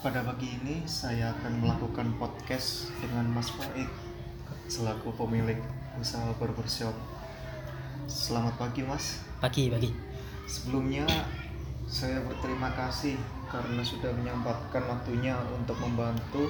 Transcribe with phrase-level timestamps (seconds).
[0.00, 3.84] Pada pagi ini saya akan melakukan podcast dengan Mas Faik
[4.64, 5.60] selaku pemilik
[6.00, 6.96] usaha barbershop.
[8.08, 9.20] Selamat pagi Mas.
[9.44, 9.92] Pagi, pagi.
[10.48, 11.04] Sebelumnya
[11.84, 13.12] saya berterima kasih
[13.52, 16.48] karena sudah menyempatkan waktunya untuk membantu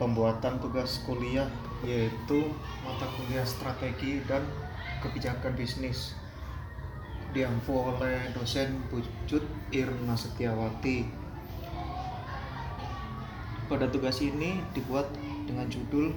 [0.00, 1.52] pembuatan tugas kuliah
[1.84, 2.48] yaitu
[2.80, 4.40] mata kuliah strategi dan
[5.04, 6.16] kebijakan bisnis
[7.36, 11.21] diampu oleh dosen Pucut Irna Setiawati.
[13.72, 15.08] Pada tugas ini dibuat
[15.48, 16.12] dengan judul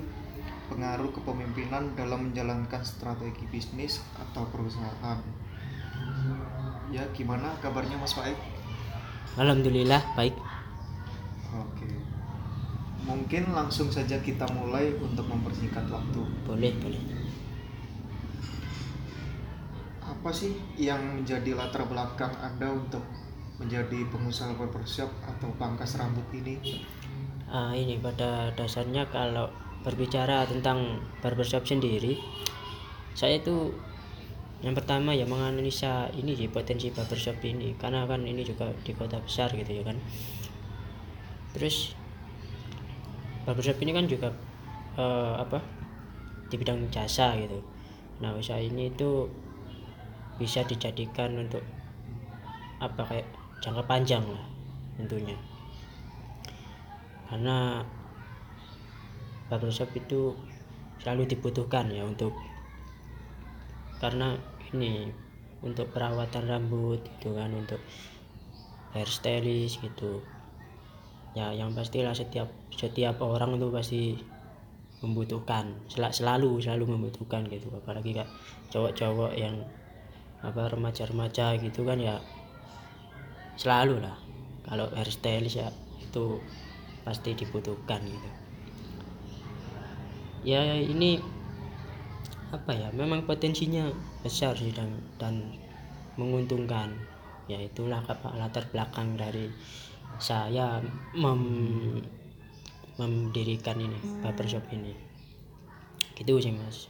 [0.68, 5.24] pengaruh kepemimpinan dalam menjalankan strategi bisnis atau perusahaan.
[6.92, 8.36] Ya, gimana kabarnya Mas Faik?
[9.40, 10.36] Alhamdulillah baik.
[11.56, 11.88] Oke.
[13.08, 16.28] Mungkin langsung saja kita mulai untuk mempersingkat waktu.
[16.44, 17.00] Boleh, boleh.
[20.04, 23.08] Apa sih yang menjadi latar belakang Anda untuk
[23.64, 26.84] menjadi pengusaha barbershop atau pangkas rambut ini?
[27.56, 29.48] Ah, ini pada dasarnya kalau
[29.80, 32.20] berbicara tentang barbershop sendiri,
[33.16, 33.72] saya itu
[34.60, 39.24] yang pertama ya menganalisa ini sih potensi barbershop ini karena kan ini juga di kota
[39.24, 39.96] besar gitu ya kan.
[41.56, 41.96] Terus
[43.48, 44.36] barbershop ini kan juga
[45.00, 45.64] eh, apa
[46.52, 47.64] di bidang jasa gitu.
[48.20, 49.32] Nah usaha ini itu
[50.36, 51.64] bisa dijadikan untuk
[52.84, 53.28] apa kayak
[53.64, 54.44] jangka panjang lah
[55.00, 55.55] tentunya
[57.30, 57.82] karena
[59.50, 60.34] barbershop itu
[61.02, 62.34] selalu dibutuhkan ya untuk
[64.02, 64.38] karena
[64.74, 65.10] ini
[65.66, 67.82] untuk perawatan rambut gitu kan untuk
[68.94, 70.22] hairstylist gitu.
[71.36, 74.04] Ya yang pastilah setiap setiap orang itu pasti
[75.04, 77.68] membutuhkan sel- selalu selalu membutuhkan gitu.
[77.76, 78.30] Apalagi kak
[78.72, 79.62] cowok-cowok yang
[80.46, 82.22] apa remaja-remaja gitu kan ya
[83.58, 84.16] selalu lah.
[84.66, 85.70] Kalau hairstylist ya
[86.02, 86.40] itu
[87.06, 88.30] pasti dibutuhkan gitu.
[90.42, 91.22] Ya ini
[92.50, 93.94] apa ya memang potensinya
[94.26, 95.56] besar sih dan dan
[96.18, 96.98] menguntungkan.
[97.46, 98.02] Ya itulah
[98.34, 99.54] latar belakang dari
[100.18, 100.82] saya
[101.14, 102.02] mem,
[102.98, 104.98] mendirikan ini barbershop ini.
[106.18, 106.90] Gitu sih mas.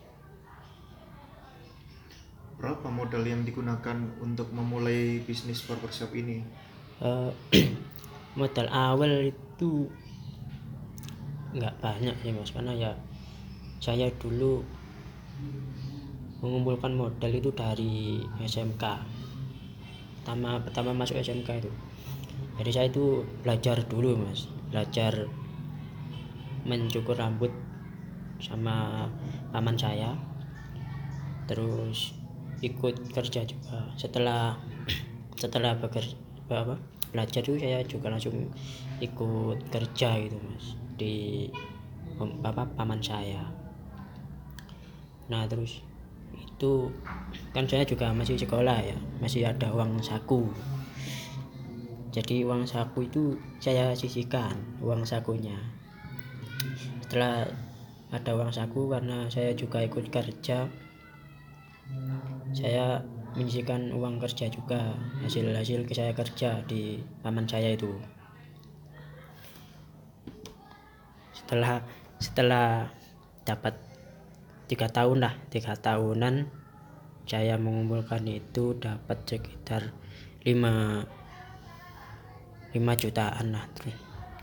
[2.55, 6.39] Berapa modal yang digunakan untuk memulai bisnis barbershop ini?
[7.03, 7.31] Eh,
[8.39, 9.91] modal awal itu
[11.55, 12.51] nggak banyak sih mas.
[12.51, 12.91] Karena ya
[13.79, 14.61] saya dulu
[16.43, 18.83] mengumpulkan modal itu dari SMK
[20.21, 21.71] pertama pertama masuk SMK itu.
[22.59, 24.51] Jadi saya itu belajar dulu mas.
[24.69, 25.25] Belajar
[26.67, 27.51] mencukur rambut
[28.43, 29.07] sama
[29.55, 30.17] paman saya.
[31.47, 32.17] Terus
[32.59, 33.93] ikut kerja juga.
[33.95, 34.57] Setelah
[35.35, 36.17] setelah bekerja
[36.49, 36.77] apa
[37.11, 38.51] belajar itu saya juga langsung
[39.01, 41.47] ikut kerja gitu mas di
[42.43, 43.43] apa paman saya.
[45.27, 45.83] Nah terus
[46.35, 46.91] itu
[47.51, 50.47] kan saya juga masih sekolah ya masih ada uang saku.
[52.15, 55.59] Jadi uang saku itu saya sisihkan uang sakunya.
[57.03, 57.43] Setelah
[58.15, 60.71] ada uang saku karena saya juga ikut kerja
[62.55, 63.03] saya
[63.35, 67.91] menyisihkan uang kerja juga hasil hasil saya kerja di paman saya itu
[71.45, 71.85] setelah
[72.17, 72.89] setelah
[73.45, 73.77] dapat
[74.65, 76.49] tiga tahun lah tiga tahunan
[77.29, 79.93] saya mengumpulkan itu dapat sekitar
[80.41, 81.05] lima
[82.73, 83.65] lima jutaan lah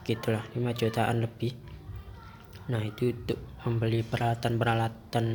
[0.07, 1.55] gitulah lima jutaan lebih.
[2.71, 5.27] Nah itu untuk membeli peralatan peralatan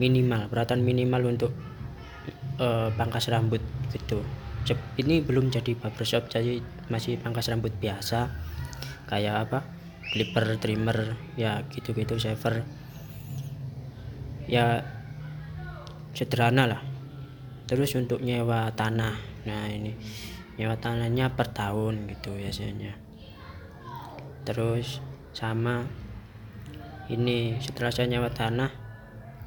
[0.00, 1.52] minimal peralatan minimal untuk
[2.60, 3.60] eh, pangkas rambut
[3.92, 4.20] gitu.
[5.00, 6.60] Ini belum jadi barbershop jadi
[6.92, 8.28] masih pangkas rambut biasa.
[9.08, 9.79] Kayak apa
[10.10, 12.66] clipper trimmer ya gitu gitu shaver
[14.50, 14.82] ya
[16.10, 16.82] sederhana lah.
[17.70, 19.14] Terus untuk nyewa tanah.
[19.46, 19.94] Nah ini.
[20.58, 22.98] Nyewa tanahnya per tahun gitu biasanya.
[24.42, 24.98] Terus
[25.30, 25.86] sama
[27.06, 28.70] ini setelah saya nyewa tanah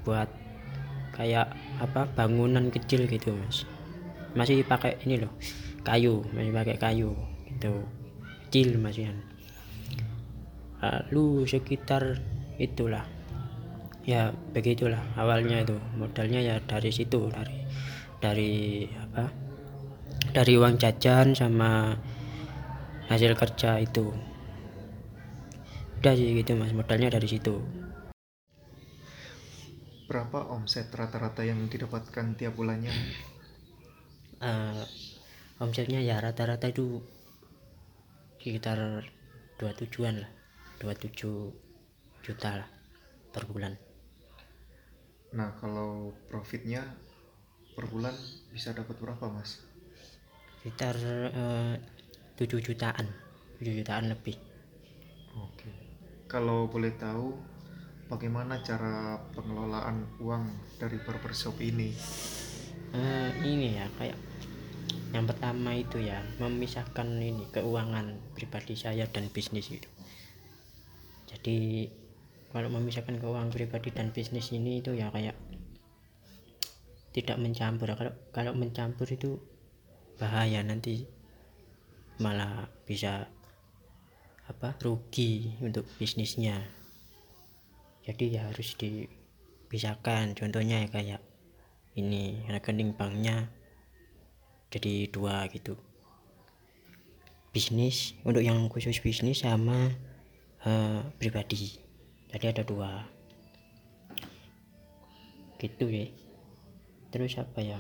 [0.08, 0.32] buat
[1.14, 1.52] kayak
[1.84, 3.68] apa bangunan kecil gitu mas.
[4.34, 5.36] Masih pakai ini loh
[5.84, 7.12] kayu masih pakai kayu
[7.52, 7.84] gitu.
[8.48, 9.12] Kecil masih
[10.84, 12.20] lalu sekitar
[12.60, 13.08] itulah.
[14.04, 15.80] Ya begitulah awalnya itu.
[15.96, 17.64] Modalnya ya dari situ dari
[18.20, 18.54] dari
[19.00, 19.32] apa?
[20.36, 21.96] Dari uang jajan sama
[23.08, 24.12] hasil kerja itu.
[26.04, 26.76] Udah sih gitu mas.
[26.76, 27.64] Modalnya dari situ.
[30.04, 32.92] Berapa omset rata-rata yang didapatkan tiap bulannya?
[34.44, 34.84] Eh,
[35.64, 37.00] omsetnya ya rata-rata itu
[38.44, 39.08] sekitar
[39.56, 40.43] dua tujuan lah
[40.82, 42.70] 27 juta lah
[43.34, 43.76] per bulan
[45.34, 46.86] Nah, kalau profitnya
[47.74, 48.14] per bulan
[48.54, 49.66] bisa dapat berapa, Mas?
[50.64, 50.96] sekitar
[51.36, 51.76] eh,
[52.40, 53.04] 7 jutaan
[53.60, 54.40] 7 jutaan lebih
[55.36, 55.68] Oke.
[56.30, 57.36] Kalau boleh tahu
[58.08, 60.46] bagaimana cara pengelolaan uang
[60.80, 61.92] dari barbershop ini?
[62.94, 64.16] Eh, ini ya kayak
[65.12, 69.90] yang pertama itu ya memisahkan ini keuangan pribadi saya dan bisnis itu
[71.44, 71.92] jadi
[72.56, 75.36] kalau memisahkan keuangan pribadi dan bisnis ini itu ya kayak
[77.12, 77.92] tidak mencampur.
[78.00, 79.44] Kalau kalau mencampur itu
[80.16, 81.04] bahaya nanti
[82.24, 83.28] malah bisa
[84.48, 86.64] apa rugi untuk bisnisnya.
[88.08, 90.32] Jadi ya harus dipisahkan.
[90.40, 91.22] Contohnya ya kayak
[92.00, 93.52] ini rekening banknya
[94.72, 95.76] jadi dua gitu.
[97.52, 99.92] Bisnis untuk yang khusus bisnis sama
[100.64, 101.76] eh, pribadi.
[102.32, 102.92] Jadi ada dua.
[105.60, 106.08] Gitu ya.
[107.14, 107.80] Terus apa ya?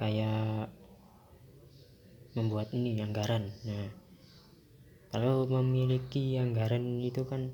[0.00, 0.72] Kayak
[2.32, 3.50] membuat ini anggaran.
[3.66, 3.90] Nah
[5.10, 7.50] kalau memiliki anggaran itu kan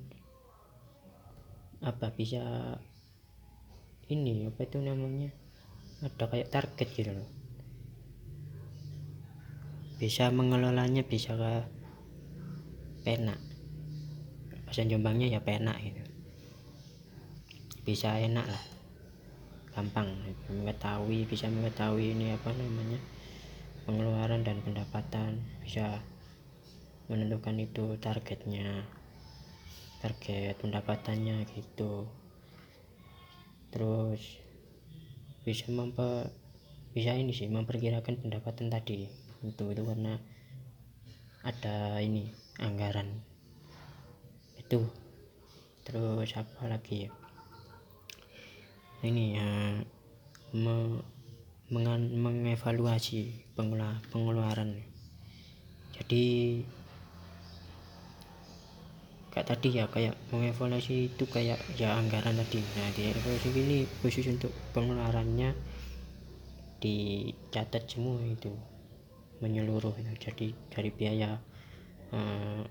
[1.81, 2.77] apa bisa
[4.13, 5.33] ini apa itu namanya?
[6.05, 7.31] Ada kayak target gitu loh.
[9.97, 11.53] Bisa mengelolanya bisa ke
[13.01, 13.46] penak
[14.67, 16.03] bahasa Jombangnya ya penak gitu.
[17.87, 18.65] Bisa enak lah.
[19.71, 20.11] Gampang.
[20.51, 22.99] Mengetahui bisa mengetahui ini apa namanya
[23.87, 25.39] pengeluaran dan pendapatan.
[25.63, 26.03] Bisa
[27.07, 28.83] menentukan itu targetnya
[30.03, 32.11] target pendapatannya gitu.
[33.71, 34.43] Terus
[35.47, 36.35] bisa memper
[36.91, 39.07] bisa ini sih memperkirakan pendapatan tadi.
[39.47, 40.19] Itu itu karena
[41.47, 42.27] ada ini
[42.59, 43.26] anggaran
[44.67, 44.83] itu.
[45.87, 47.11] Terus apa lagi ya?
[49.07, 49.51] Ini ya
[50.59, 51.07] me-
[51.71, 54.83] mengan- mengevaluasi pengela- pengeluaran.
[55.95, 56.25] Jadi
[59.31, 62.67] kayak tadi ya kayak mengevaluasi itu kayak ya anggaran tadi.
[62.75, 65.55] Nah di evaluasi ini khusus untuk pengeluarannya
[66.83, 68.51] dicatat semua itu
[69.41, 71.39] menyeluruh jadi dari biaya
[72.11, 72.63] eh,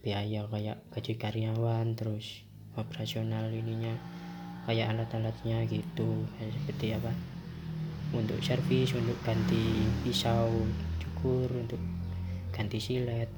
[0.00, 2.44] biaya kayak gaji karyawan terus
[2.76, 3.92] operasional ininya
[4.64, 6.24] kayak alat-alatnya gitu.
[6.36, 7.12] Kayak seperti apa?
[8.10, 10.50] Untuk servis untuk ganti pisau
[10.98, 11.78] cukur untuk
[12.50, 13.30] ganti silet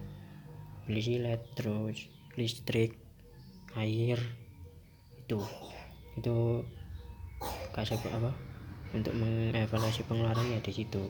[0.82, 2.98] beli silet terus listrik
[3.78, 4.18] air
[5.22, 5.40] itu.
[6.18, 6.66] Itu
[7.72, 8.30] kasih apa?
[8.92, 11.04] Untuk mengevaluasi pengeluaran ya di situ.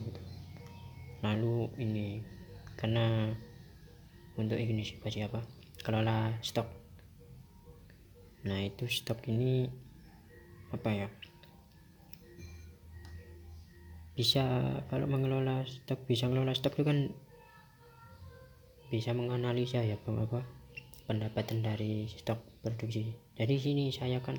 [1.23, 2.23] Lalu ini
[2.79, 3.31] karena
[4.37, 5.45] untuk ini sih apa
[5.83, 6.69] kelola stok.
[8.49, 9.69] Nah itu stok ini
[10.73, 11.09] apa ya?
[14.17, 14.45] Bisa
[14.89, 16.99] kalau mengelola stok bisa mengelola stok itu kan
[18.93, 20.45] bisa menganalisa ya apa
[21.09, 23.13] pendapatan dari stok produksi.
[23.37, 24.37] Jadi sini saya kan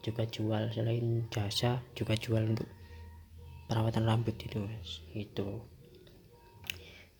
[0.00, 2.68] juga jual selain jasa juga jual untuk
[3.68, 4.64] perawatan rambut itu
[5.12, 5.46] itu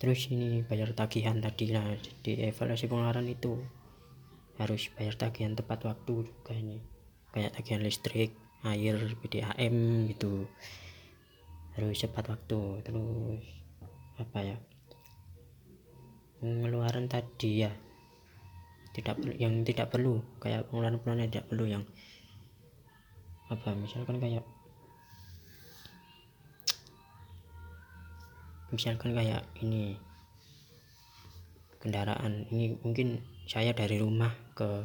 [0.00, 1.84] terus ini bayar tagihan tadi lah.
[2.24, 3.60] Di evaluasi pengeluaran itu
[4.56, 6.80] harus bayar tagihan tepat waktu juga ini.
[7.36, 8.32] Kayak tagihan listrik
[8.64, 10.48] air PDAM gitu.
[11.76, 12.60] Harus tepat waktu.
[12.80, 13.44] Terus
[14.16, 14.56] apa ya?
[16.40, 17.72] Pengeluaran tadi ya
[18.96, 20.24] tidak yang tidak perlu.
[20.40, 21.84] Kayak pengeluaran pengeluaran yang tidak perlu yang
[23.50, 24.46] apa misalkan kayak
[28.70, 29.98] misalkan kayak ini
[31.80, 32.46] kendaraan.
[32.52, 34.84] Ini mungkin saya dari rumah ke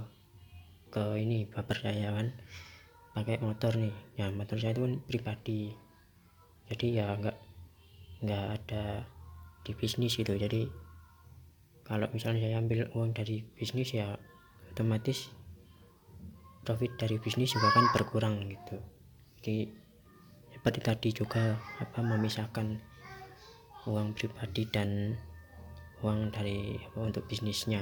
[0.90, 2.34] ke ini baper saya kan.
[3.16, 3.96] Pakai motor nih.
[4.20, 5.62] Ya motor saya itu kan pribadi.
[6.72, 7.38] Jadi ya nggak
[8.26, 9.06] nggak ada
[9.62, 10.34] di bisnis gitu.
[10.34, 10.66] Jadi
[11.86, 14.18] kalau misalnya saya ambil uang dari bisnis ya
[14.74, 15.30] otomatis
[16.66, 18.82] profit dari bisnis juga kan berkurang gitu.
[19.40, 19.70] Jadi
[20.58, 22.82] seperti tadi juga apa memisahkan
[23.86, 25.14] uang pribadi dan
[26.02, 27.82] uang dari apa untuk bisnisnya.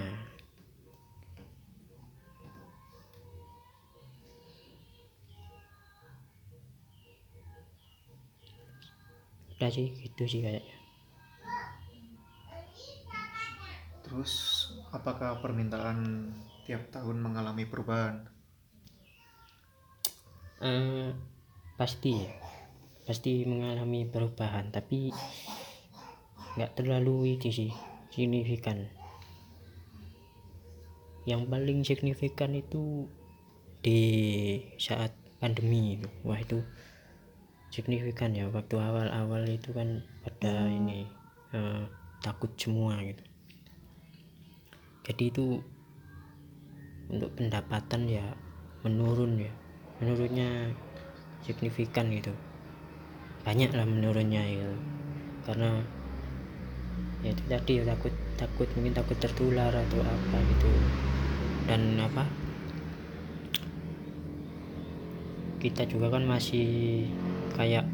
[9.56, 10.76] Udah sih gitu sih kayaknya.
[14.04, 14.34] Terus
[14.92, 16.30] apakah permintaan
[16.68, 18.28] tiap tahun mengalami perubahan?
[20.60, 21.16] Eh,
[21.80, 22.32] pasti ya.
[23.08, 25.12] Pasti mengalami perubahan tapi
[26.54, 27.72] nggak terlalu itu sih
[28.14, 28.86] signifikan.
[31.24, 33.08] Yang paling signifikan itu
[33.84, 34.02] di
[34.80, 36.62] saat pandemi wah itu
[37.74, 38.48] signifikan ya.
[38.52, 41.10] Waktu awal-awal itu kan pada ini
[41.56, 41.84] eh,
[42.22, 43.24] takut semua gitu.
[45.04, 45.46] Jadi itu
[47.10, 48.26] untuk pendapatan ya
[48.86, 49.54] menurun ya.
[50.04, 50.70] Menurunnya
[51.42, 52.32] signifikan gitu.
[53.44, 54.78] Banyak lah menurunnya gitu
[55.44, 55.84] karena
[57.24, 60.70] ya itu tadi ya, takut takut mungkin takut tertular atau apa gitu.
[61.66, 62.28] Dan apa?
[65.64, 67.08] Kita juga kan masih
[67.56, 67.88] kayak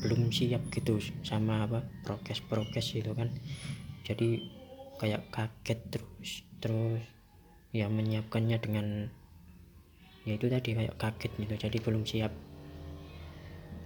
[0.00, 3.28] belum siap gitu sama apa prokes prokes gitu kan.
[4.08, 4.40] Jadi
[4.96, 7.04] kayak kaget terus terus
[7.76, 9.12] ya menyiapkannya dengan
[10.24, 11.54] ya itu tadi kayak kaget gitu.
[11.60, 12.32] Jadi belum siap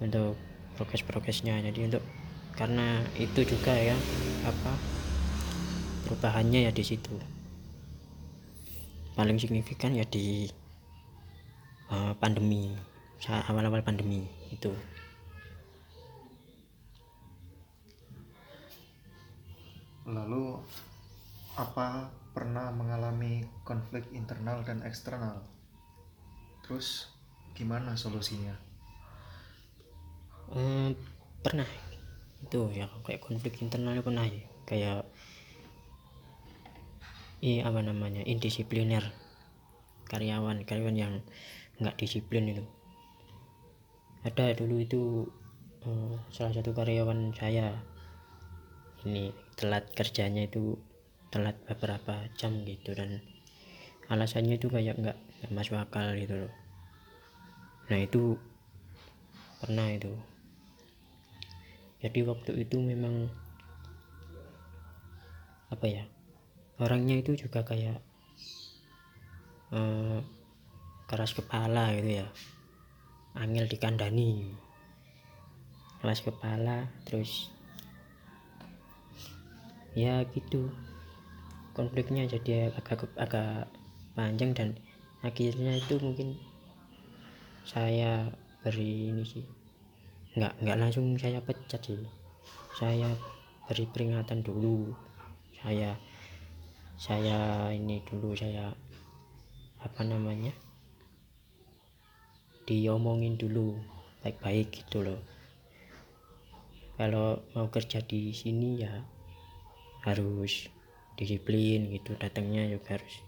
[0.01, 0.39] untuk
[0.81, 2.05] prokes prokesnya jadi untuk
[2.57, 3.97] karena itu juga ya
[4.45, 4.73] apa
[6.07, 7.13] perubahannya ya di situ
[9.15, 10.49] paling signifikan ya di
[11.93, 12.73] uh, pandemi
[13.21, 14.73] saat awal-awal pandemi itu
[20.11, 20.59] Lalu
[21.55, 25.39] apa pernah mengalami konflik internal dan eksternal?
[26.67, 27.15] Terus
[27.55, 28.59] gimana solusinya?
[30.51, 30.99] Eh,
[31.47, 31.69] pernah
[32.41, 35.05] itu ya kayak konflik internal pernah ya kayak
[37.41, 39.05] i apa namanya indisipliner.
[40.11, 41.15] Karyawan karyawan yang
[41.81, 42.65] nggak disiplin itu.
[44.21, 45.25] Ada dulu itu
[45.89, 47.81] eh, salah satu karyawan saya.
[49.01, 50.77] Ini telat kerjanya itu
[51.33, 53.25] telat beberapa jam gitu dan
[54.13, 55.19] alasannya itu kayak nggak
[55.49, 56.53] masuk akal gitu loh.
[57.89, 58.37] Nah itu
[59.65, 60.13] pernah itu
[62.01, 63.29] jadi waktu itu memang
[65.71, 66.05] apa ya
[66.81, 68.01] orangnya itu juga kayak
[69.77, 70.21] eh,
[71.11, 72.27] keras kepala gitu ya.
[73.35, 74.49] Angel dikandani.
[76.01, 77.53] Keras kepala terus
[79.93, 80.73] ya gitu.
[81.77, 83.69] Konfliknya jadi agak agak
[84.17, 84.69] panjang dan
[85.21, 86.41] akhirnya itu mungkin
[87.69, 88.33] saya
[88.65, 89.60] beri ini sih
[90.31, 91.99] nggak nggak langsung saya pecat sih.
[92.79, 93.11] Saya
[93.67, 94.95] beri peringatan dulu.
[95.59, 95.99] Saya
[96.95, 98.71] saya ini dulu saya
[99.81, 100.53] apa namanya
[102.69, 103.75] diomongin dulu
[104.23, 105.21] baik-baik gitu loh.
[106.95, 108.93] Kalau mau kerja di sini ya
[110.07, 110.69] harus
[111.19, 113.25] disiplin gitu datangnya juga harus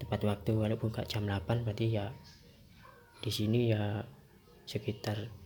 [0.00, 0.56] tepat waktu.
[0.56, 2.08] Walaupun gak jam 8 berarti ya
[3.20, 4.06] di sini ya
[4.64, 5.41] sekitar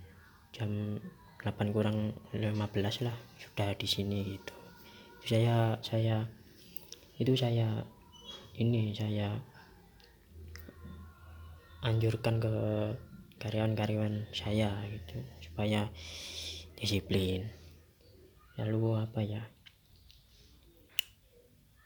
[0.56, 0.96] jam
[1.44, 4.56] 8 kurang 15 lah sudah di sini gitu.
[5.20, 6.24] Saya saya
[7.20, 7.84] itu saya
[8.56, 9.36] ini saya
[11.84, 12.54] anjurkan ke
[13.36, 15.92] karyawan-karyawan saya gitu supaya
[16.80, 17.52] disiplin.
[18.56, 19.44] Lalu apa ya?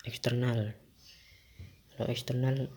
[0.07, 0.79] Eksternal.
[1.99, 2.71] Kalau eksternal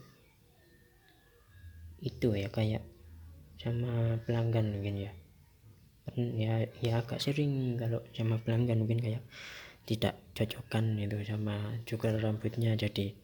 [2.01, 2.81] itu ya kayak
[3.61, 5.13] sama pelanggan mungkin ya
[6.11, 9.23] ya ya agak sering kalau sama pelanggan mungkin kayak
[9.83, 12.75] tidak cocokan itu sama cukur rambutnya.
[12.75, 13.15] Jadi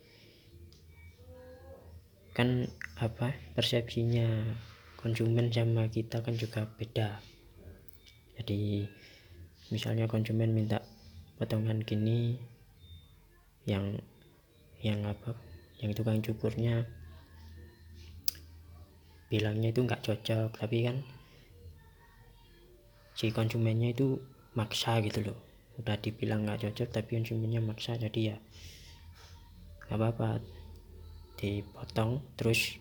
[2.36, 4.56] kan apa persepsinya
[5.00, 7.20] konsumen sama kita kan juga beda.
[8.40, 8.88] Jadi
[9.72, 10.84] misalnya konsumen minta
[11.40, 12.40] potongan gini
[13.68, 14.00] yang
[14.80, 15.36] yang apa
[15.80, 16.88] yang tukang cukurnya
[19.32, 20.60] bilangnya itu nggak cocok.
[20.60, 20.98] Tapi kan
[23.20, 24.16] si konsumennya itu
[24.56, 25.36] maksa gitu loh.
[25.76, 28.38] Udah dibilang nggak cocok tapi konsumennya maksa jadi ya
[29.92, 30.40] nggak apa-apa.
[31.36, 32.80] Dipotong terus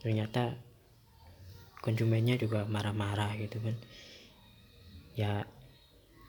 [0.00, 0.56] ternyata
[1.84, 3.76] konsumennya juga marah-marah gitu kan.
[5.12, 5.44] Ya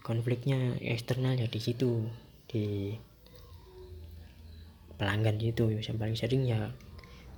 [0.03, 2.03] konfliknya eksternal ya di situ
[2.51, 2.91] di
[4.99, 6.67] pelanggan itu yang paling sering ya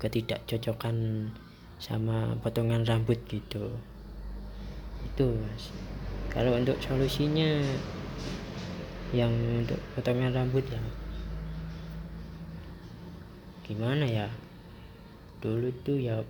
[0.01, 1.29] ketidakcocokan
[1.77, 3.77] sama potongan rambut gitu
[5.19, 5.75] itu mas.
[6.31, 7.59] Kalau untuk solusinya
[9.11, 10.79] yang untuk potongan rambut ya.
[13.67, 14.31] Gimana ya?
[15.43, 16.23] Dulu tuh ya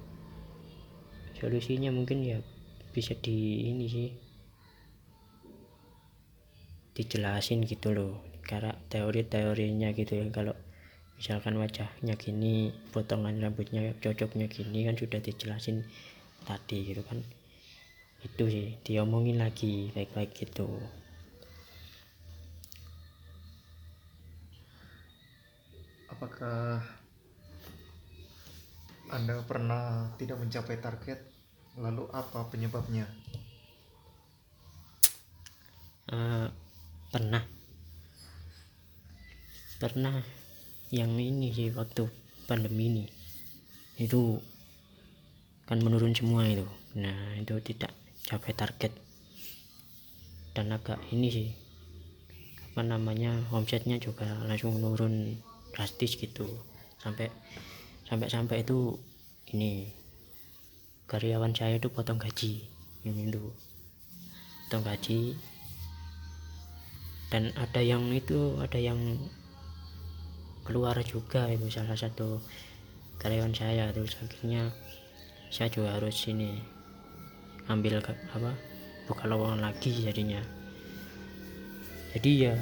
[1.38, 2.42] solusinya mungkin ya
[2.90, 4.10] bisa di ini sih.
[6.98, 10.26] Dijelasin gitu loh karena teori-teorinya gitu ya.
[10.34, 10.58] Kalau
[11.14, 15.86] misalkan wajahnya gini potongan rambutnya cocoknya gini kan sudah dijelasin
[16.50, 17.22] tadi gitu kan
[18.20, 20.68] itu sih diomongin lagi baik-baik gitu.
[26.12, 26.84] Apakah
[29.10, 31.20] anda pernah tidak mencapai target?
[31.80, 33.08] Lalu apa penyebabnya?
[36.12, 36.52] Uh,
[37.08, 37.42] pernah.
[39.80, 40.20] Pernah
[40.92, 42.04] yang ini sih waktu
[42.46, 43.06] pandemi ini.
[43.96, 44.44] Itu
[45.66, 46.68] kan menurun semua itu.
[47.00, 47.94] Nah itu tidak
[48.30, 48.94] capai target.
[50.54, 51.50] Dan agak ini sih
[52.70, 55.42] apa namanya omsetnya juga langsung menurun
[55.74, 56.46] drastis gitu.
[57.02, 57.34] Sampai
[58.06, 59.02] sampai sampai itu
[59.50, 59.90] ini
[61.10, 62.70] karyawan saya itu potong gaji
[63.02, 63.50] ini tuh
[64.70, 65.34] potong gaji.
[67.34, 68.98] Dan ada yang itu ada yang
[70.66, 72.38] keluar juga itu salah satu
[73.18, 73.90] karyawan saya.
[73.90, 74.70] Terus akhirnya
[75.50, 76.79] saya juga harus ini
[77.70, 78.52] ambil ke- apa
[79.06, 80.42] buka lowongan lagi jadinya
[82.18, 82.54] jadi ya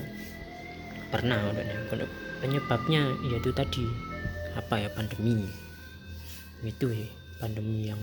[1.08, 1.40] pernah.
[1.88, 2.04] Kalau
[2.44, 3.88] penyebabnya yaitu tadi
[4.60, 5.48] apa ya pandemi
[6.66, 7.08] itu ya
[7.40, 8.02] pandemi yang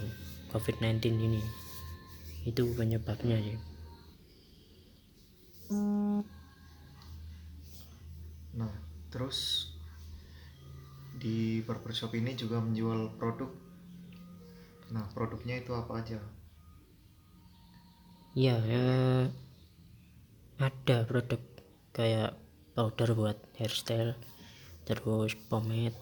[0.54, 1.42] covid-19 ini
[2.46, 3.56] itu penyebabnya ya
[8.54, 8.70] Nah,
[9.10, 9.70] terus
[11.18, 13.50] di barbershop ini juga menjual produk.
[14.94, 16.22] Nah, produknya itu apa aja?
[18.34, 19.30] Ya, eh,
[20.58, 21.38] ada produk
[21.94, 22.34] kayak
[22.74, 24.18] powder buat hairstyle,
[24.82, 25.94] terus pomade,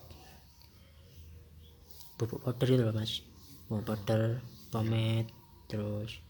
[2.17, 3.21] bubuk powder itu loh mas,
[3.69, 4.41] bubuk powder,
[4.73, 5.29] pomade,
[5.69, 6.25] terus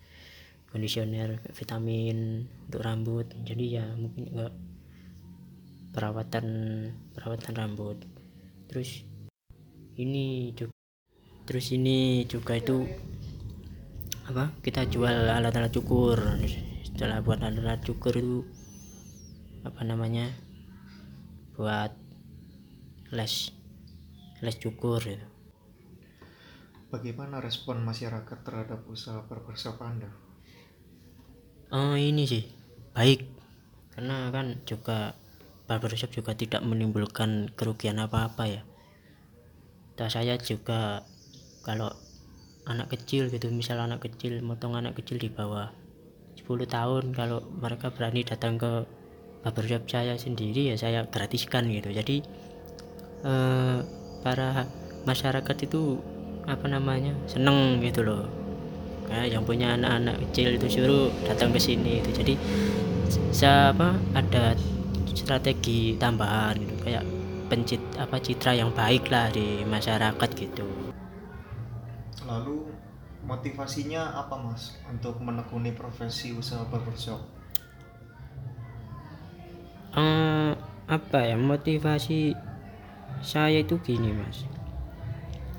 [0.75, 3.30] conditioner, vitamin untuk rambut.
[3.47, 4.52] Jadi ya mungkin enggak
[5.94, 6.47] perawatan
[7.14, 8.02] perawatan rambut.
[8.66, 9.06] Terus
[9.94, 10.75] ini juga,
[11.47, 12.90] terus ini juga itu
[14.28, 16.18] apa kita jual alat-alat cukur
[16.86, 18.46] setelah buat alat-alat cukur itu
[19.66, 20.30] apa namanya
[21.58, 21.94] buat
[23.12, 23.54] les
[24.42, 25.26] les cukur gitu.
[26.92, 30.12] Bagaimana respon masyarakat terhadap usaha barbershop Anda?
[31.72, 32.44] oh ini sih
[32.92, 33.24] baik
[33.96, 35.16] karena kan juga
[35.64, 38.62] barbershop juga tidak menimbulkan kerugian apa-apa ya
[39.96, 41.08] dan saya juga
[41.64, 41.96] kalau
[42.66, 43.51] anak kecil gitu.
[43.51, 45.70] Misal anak kecil motong anak kecil di bawah
[46.38, 48.87] 10 tahun kalau mereka berani datang ke
[49.42, 51.90] barbershop saya sendiri ya saya gratiskan gitu.
[51.90, 52.22] Jadi
[53.27, 53.79] eh,
[54.22, 54.66] para
[55.03, 55.98] masyarakat itu
[56.46, 58.27] apa namanya seneng gitu loh.
[59.11, 62.35] Kayak yang punya anak-anak kecil itu suruh datang ke sini itu jadi
[63.35, 64.55] siapa ada
[65.12, 66.75] strategi tambahan gitu.
[66.87, 67.05] Kayak
[67.53, 70.91] pencit apa citra yang baik lah di masyarakat gitu
[72.33, 72.64] Lalu
[73.29, 77.21] motivasinya apa mas untuk menekuni profesi usaha barbershop?
[79.92, 80.57] eh
[80.88, 82.33] apa ya motivasi
[83.21, 84.49] saya itu gini mas.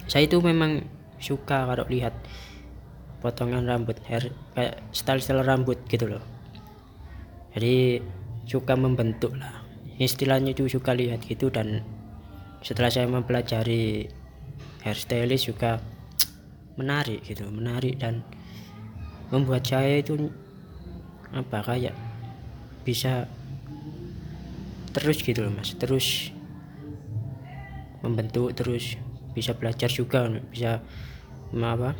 [0.09, 0.81] Saya itu memang
[1.21, 2.17] suka kalau lihat
[3.21, 6.23] potongan rambut hair kayak style-style rambut gitu loh.
[7.53, 8.01] Jadi
[8.49, 9.61] suka membentuk lah.
[10.01, 11.85] Istilahnya itu suka lihat gitu dan
[12.65, 14.09] setelah saya mempelajari
[14.81, 15.79] hairstylist juga
[16.73, 18.25] menarik gitu menarik dan
[19.29, 20.29] membuat saya itu
[21.33, 21.97] apa kayak
[22.85, 23.25] bisa
[24.93, 25.73] terus gitu loh mas.
[25.73, 26.29] Terus
[28.05, 28.99] membentuk terus
[29.33, 30.83] bisa belajar juga bisa
[31.53, 31.97] apa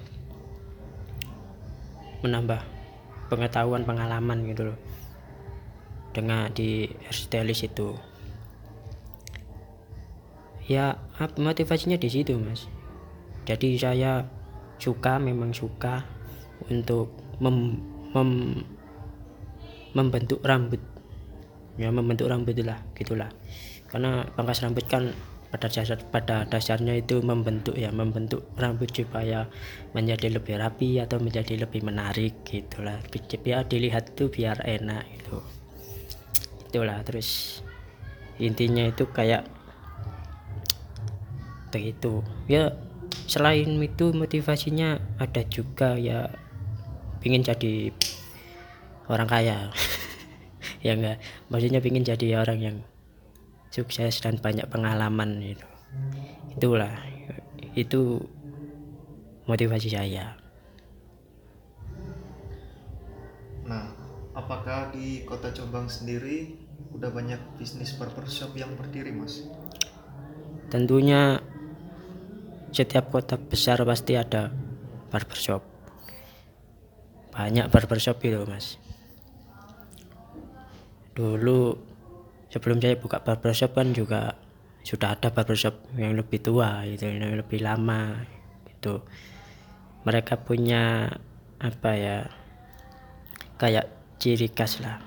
[2.22, 2.62] menambah
[3.34, 4.78] pengetahuan pengalaman gitu loh
[6.14, 7.98] dengan di hairstylist itu.
[10.70, 11.02] Ya
[11.42, 12.70] motivasinya di situ mas.
[13.44, 14.24] Jadi saya
[14.84, 16.04] suka memang suka
[16.67, 17.80] untuk mem,
[18.12, 18.67] mem-
[19.96, 20.84] membentuk rambut.
[21.80, 23.32] Ya membentuk rambut lah gitulah.
[23.88, 25.15] Karena pangkas rambut kan
[25.54, 29.46] pada dasar pada dasarnya itu membentuk ya membentuk rambut supaya
[29.93, 33.00] menjadi lebih rapi atau menjadi lebih menarik gitulah.
[33.39, 35.39] Biar dilihat tuh biar enak gitu.
[36.74, 37.62] Itulah terus
[38.41, 39.46] intinya itu kayak
[41.69, 42.74] begitu ya
[43.28, 46.30] selain itu motivasinya ada juga ya
[47.24, 47.92] ingin jadi
[49.08, 49.60] orang kaya.
[50.84, 51.24] Ya enggak?
[51.48, 52.78] Maksudnya ingin jadi orang yang
[53.72, 55.64] sukses dan banyak pengalaman itu
[56.60, 56.92] itulah
[57.72, 58.20] itu
[59.48, 60.36] motivasi saya.
[63.64, 63.96] Nah,
[64.36, 66.52] apakah di kota Jombang sendiri
[66.92, 69.48] udah banyak bisnis barbershop yang berdiri mas?
[70.74, 71.38] tentunya
[72.74, 74.50] setiap kota besar pasti ada
[75.14, 75.62] barbershop.
[77.30, 78.82] Banyak barbershop itu mas.
[81.14, 81.78] Dulu
[82.50, 84.34] sebelum saya buka barbershop kan juga
[84.82, 88.26] sudah ada barbershop yang lebih tua gitu yang lebih lama
[88.74, 89.06] gitu.
[90.04, 91.14] Mereka punya
[91.62, 92.18] apa ya
[93.62, 94.98] kayak ciri khas lah.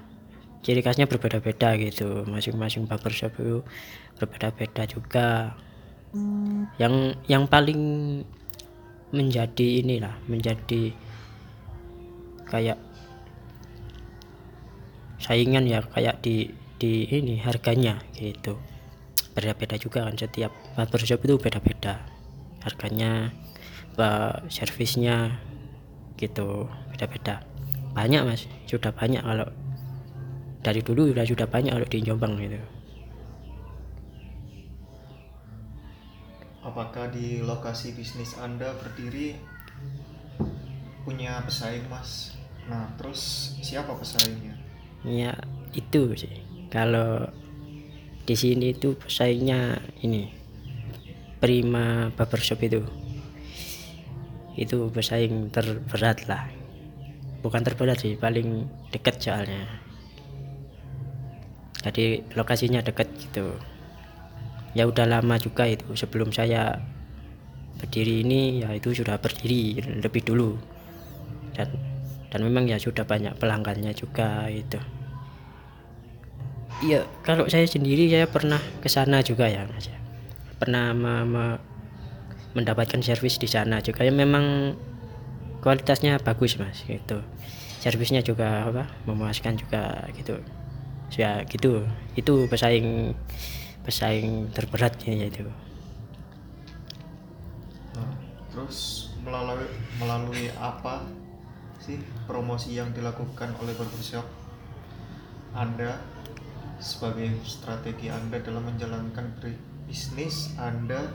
[0.62, 2.22] Ciri khasnya berbeda-beda gitu.
[2.30, 3.66] Masing-masing barbershop itu
[4.16, 5.58] berbeda-beda juga
[6.76, 7.80] yang yang paling
[9.14, 10.92] menjadi inilah menjadi
[12.46, 12.78] kayak
[15.16, 18.60] saingan ya kayak di di ini harganya gitu.
[19.32, 22.04] Beda-beda juga kan setiap barbershop itu beda-beda.
[22.60, 23.32] Harganya
[24.52, 25.40] servisnya
[26.20, 27.40] gitu beda-beda.
[27.96, 28.44] Banyak mas.
[28.68, 29.48] Sudah banyak kalau
[30.60, 32.75] dari dulu sudah sudah banyak kalau di Jombang gitu
[36.66, 39.38] apakah di lokasi bisnis anda berdiri
[41.06, 42.34] punya pesaing mas?
[42.66, 44.58] Nah terus siapa pesaingnya?
[45.06, 45.38] Ya
[45.70, 46.42] itu sih.
[46.66, 47.30] Kalau
[48.26, 50.26] di sini itu pesaingnya ini
[51.38, 52.82] Prima Barbershop itu.
[54.58, 56.50] Itu pesaing terberat lah.
[57.46, 59.62] Bukan terberat sih paling dekat soalnya.
[61.86, 63.54] Jadi lokasinya dekat gitu
[64.76, 66.76] ya udah lama juga itu sebelum saya
[67.80, 70.60] berdiri ini ya itu sudah berdiri lebih dulu.
[71.56, 71.72] Dan
[72.28, 74.76] dan memang ya sudah banyak pelanggannya juga itu.
[76.84, 79.96] Iya kalau saya sendiri saya pernah ke sana juga ya mas ya.
[80.56, 81.60] pernah me- me-
[82.56, 84.04] mendapatkan servis di sana juga.
[84.04, 84.76] Ya memang
[85.64, 87.24] kualitasnya bagus mas gitu.
[87.80, 90.36] Servisnya juga apa memuaskan juga gitu.
[91.16, 91.84] Ya gitu
[92.16, 93.16] itu pesaing
[93.86, 95.46] pesaing terberatnya yaitu
[97.94, 98.10] Nah,
[98.52, 101.06] terus melalui melalui apa
[101.78, 104.26] sih promosi yang dilakukan oleh barbershop
[105.54, 106.02] Anda
[106.82, 109.38] sebagai strategi Anda dalam menjalankan
[109.86, 111.14] bisnis Anda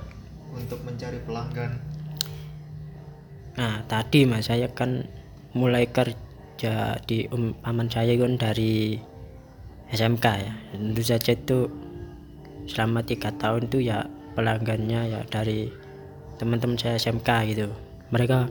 [0.56, 1.76] untuk mencari pelanggan?
[3.60, 5.06] Nah tadi mas saya kan
[5.52, 8.96] mulai kerja di um, paman saya kan dari
[9.92, 11.68] SMK ya tentu saja itu
[12.70, 15.72] selama tiga tahun tuh ya pelanggannya ya dari
[16.42, 17.70] teman-teman saya SMK gitu.
[18.12, 18.50] Mereka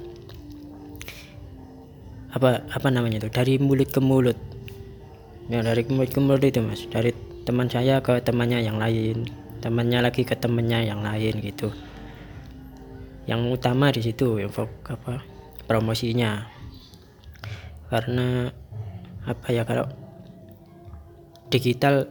[2.30, 4.38] apa apa namanya itu dari mulut ke mulut.
[5.50, 6.86] Ya dari mulut ke mulut itu mas.
[6.86, 7.10] Dari
[7.42, 9.26] teman saya ke temannya yang lain
[9.60, 11.68] temannya lagi ke temannya yang lain gitu.
[13.28, 15.20] Yang utama di situ fok- apa
[15.68, 16.48] promosinya.
[17.92, 18.48] Karena
[19.28, 19.84] apa ya kalau
[21.52, 22.08] digital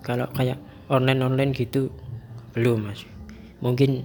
[0.00, 0.56] kalau kayak
[0.92, 1.88] online online gitu.
[2.52, 3.08] Belum mas.
[3.64, 4.04] Mungkin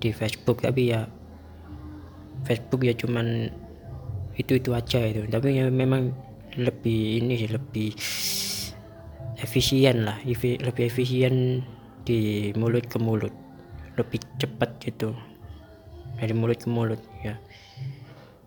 [0.00, 1.04] di Facebook tapi ya
[2.48, 3.52] Facebook ya cuman
[4.40, 5.28] itu itu aja itu.
[5.28, 6.16] Tapi ya memang
[6.56, 7.92] lebih ini sih lebih
[9.36, 10.16] efisien lah.
[10.24, 11.60] Lebih efisien
[12.08, 13.34] di mulut ke mulut.
[14.00, 15.12] Lebih cepat gitu.
[16.16, 17.36] Dari mulut ke mulut ya.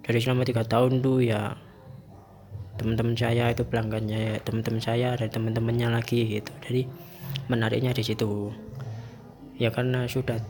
[0.01, 1.53] Dari selama tiga tahun tuh ya
[2.81, 6.49] teman-teman saya itu pelanggannya ya teman-teman saya dan teman-temannya lagi gitu.
[6.65, 6.89] Jadi
[7.47, 8.51] menariknya di situ.
[9.57, 10.41] Ya karena sudah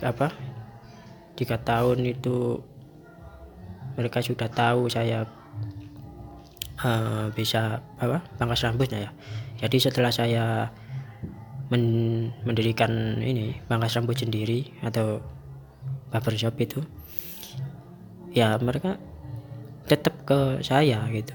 [0.00, 0.32] apa
[1.34, 2.62] tiga tahun itu
[3.98, 5.26] mereka sudah tahu saya
[6.80, 9.10] eh, bisa apa pangkas rambutnya ya.
[9.60, 10.72] Jadi setelah saya
[11.68, 15.20] men- mendirikan ini pangkas rambut sendiri atau
[16.10, 16.82] barbershop itu
[18.34, 18.98] ya mereka
[19.86, 21.34] tetap ke saya gitu.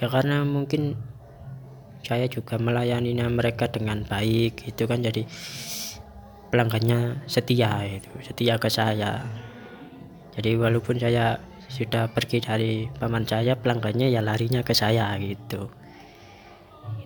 [0.00, 0.98] Ya karena mungkin
[2.02, 5.00] saya juga melayaninya mereka dengan baik gitu kan.
[5.02, 5.26] Jadi
[6.50, 9.22] pelanggannya setia itu setia ke saya.
[10.36, 11.40] Jadi walaupun saya
[11.72, 15.70] sudah pergi dari paman saya pelanggannya ya larinya ke saya gitu.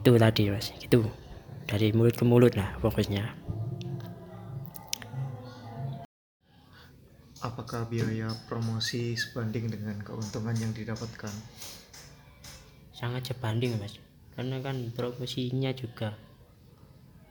[0.01, 0.73] Itu tadi mas.
[0.81, 1.07] Itu
[1.67, 3.27] dari mulut ke mulut lah fokusnya
[7.43, 11.31] Apakah biaya promosi sebanding dengan keuntungan yang didapatkan?
[12.97, 14.01] sangat sebanding mas
[14.37, 16.13] karena kan promosinya juga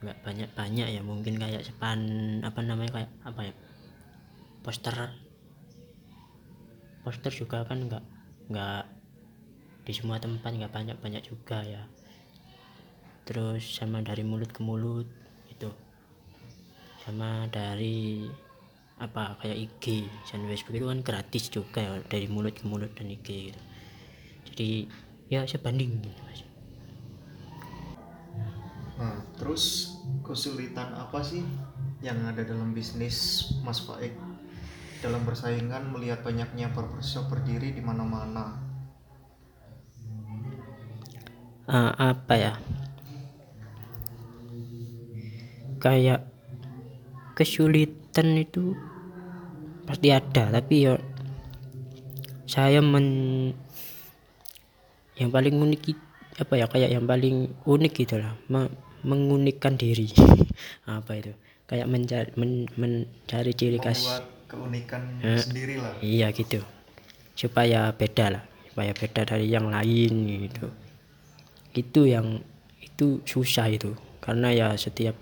[0.02, 1.98] nggak banyak banyak ya mungkin kayak sepan
[2.44, 3.54] apa namanya kayak apa ya
[4.66, 5.14] poster.
[7.06, 8.04] Poster juga kan nggak
[8.50, 8.82] nggak
[9.86, 11.86] di semua tempat nggak banyak banyak juga ya.
[13.22, 15.06] Terus sama dari mulut ke mulut
[15.46, 15.70] itu
[17.06, 18.26] sama dari
[18.98, 23.06] apa kayak IG dan Facebook itu kan gratis juga ya dari mulut ke mulut dan
[23.06, 23.62] IG gitu.
[24.50, 24.70] Jadi
[25.30, 26.22] ya sebanding gitu
[28.96, 29.92] Nah, terus
[30.24, 31.44] kesulitan apa sih
[32.00, 34.16] yang ada dalam bisnis Mas Faik?
[35.04, 38.56] Dalam persaingan melihat banyaknya barbershop berdiri di mana-mana?
[41.68, 42.52] Ah, apa ya?
[45.76, 46.24] Kayak
[47.36, 48.72] kesulitan itu
[49.84, 50.96] pasti ada tapi ya
[52.48, 53.06] saya men
[55.20, 55.84] yang paling unik
[56.40, 56.64] apa ya?
[56.64, 58.32] Kayak yang paling unik gitu lah
[59.02, 60.08] mengunikkan diri.
[60.88, 61.32] Apa itu?
[61.66, 64.22] Kayak mencari men- mencari ciri khas.
[64.46, 65.42] Keunikan Eh.
[65.42, 66.62] sendiri lah iya gitu.
[67.34, 70.12] Supaya beda lah supaya beda dari yang lain
[70.46, 70.70] gitu.
[71.74, 72.40] Itu yang
[72.78, 73.98] itu susah itu.
[74.22, 75.18] Karena ya setiap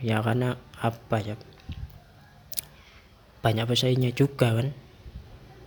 [0.00, 1.36] ya karena apa ya?
[3.44, 4.72] Banyak pesaingnya juga kan.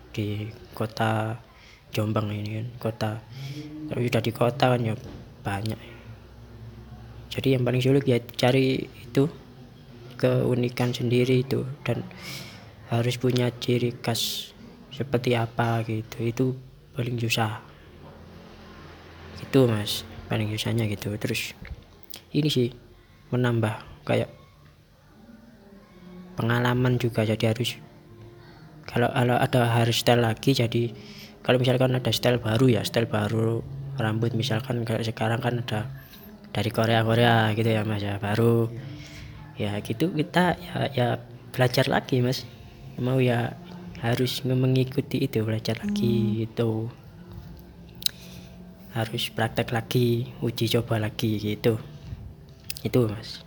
[0.10, 1.38] Di kota
[1.90, 3.12] Jombang ini kan kota
[3.90, 4.94] kalau sudah di kota kan ya
[5.42, 5.78] banyak
[7.30, 9.30] jadi yang paling sulit ya cari itu
[10.18, 11.62] keunikan sendiri itu.
[11.86, 12.02] Dan
[12.90, 14.52] harus punya ciri khas
[14.90, 16.18] seperti apa gitu.
[16.26, 16.46] Itu
[16.98, 17.62] paling susah.
[19.46, 20.04] Gitu mas.
[20.26, 21.14] Paling susahnya gitu.
[21.22, 21.54] Terus
[22.34, 22.74] ini sih
[23.30, 23.78] menambah
[24.10, 24.34] kayak
[26.34, 27.30] pengalaman juga.
[27.30, 27.78] Jadi harus
[28.90, 30.90] kalau kalau ada hairstyle lagi jadi
[31.46, 33.62] kalau misalkan ada style baru ya style baru
[34.02, 34.34] rambut.
[34.34, 36.09] Misalkan kayak sekarang kan ada
[36.50, 38.70] dari Korea Korea gitu ya mas ya baru.
[39.60, 41.08] Ya gitu kita ya ya
[41.52, 42.48] belajar lagi mas.
[43.00, 43.56] Mau ya
[44.00, 46.88] harus mengikuti itu belajar lagi itu
[48.96, 51.78] harus praktek lagi uji coba lagi gitu.
[52.82, 53.44] Itu mas.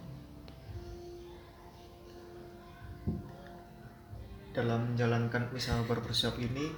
[4.53, 6.69] Dalam menjalankan usaha barbershop ini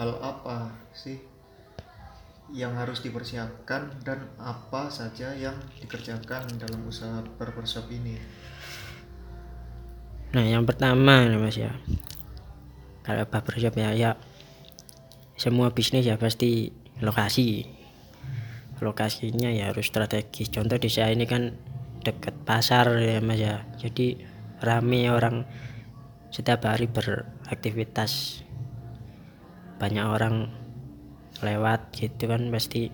[0.00, 1.29] hal apa sih
[2.50, 8.18] yang harus dipersiapkan dan apa saja yang dikerjakan dalam usaha barbershop ini
[10.30, 11.74] Nah, yang pertama Mas ya.
[13.02, 14.10] Kalau barbershop ya ya
[15.34, 16.70] semua bisnis ya pasti
[17.02, 17.66] lokasi.
[18.78, 20.54] Lokasinya ya harus strategis.
[20.54, 21.58] Contoh di saya ini kan
[22.06, 23.66] dekat pasar ya Mas ya.
[23.82, 24.22] Jadi
[24.62, 25.50] rame orang
[26.30, 28.46] setiap hari beraktivitas.
[29.82, 30.59] Banyak orang
[31.40, 32.92] lewat gitu kan pasti